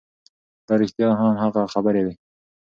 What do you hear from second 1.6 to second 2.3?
خبرې وې